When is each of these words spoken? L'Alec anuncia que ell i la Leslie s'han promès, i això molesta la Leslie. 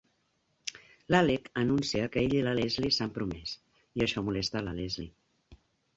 L'Alec 1.15 1.51
anuncia 1.65 2.09
que 2.15 2.23
ell 2.27 2.35
i 2.37 2.41
la 2.47 2.55
Leslie 2.61 2.97
s'han 2.97 3.15
promès, 3.19 3.53
i 4.01 4.05
això 4.07 4.25
molesta 4.31 4.65
la 4.69 4.75
Leslie. 4.81 5.59